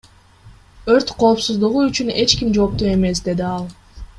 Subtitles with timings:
[0.93, 3.65] Өрт коопсуздугу үчүн эч ким жоопту эмес,— деди ал.